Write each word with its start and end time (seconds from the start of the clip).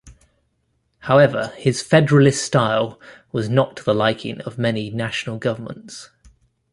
However 1.01 1.49
his 1.57 1.83
federalist 1.83 2.43
style 2.43 2.99
was 3.31 3.49
not 3.49 3.77
to 3.77 3.83
the 3.83 3.93
liking 3.93 4.41
of 4.41 4.57
many 4.57 4.89
national 4.89 5.37
governments. 5.37 6.09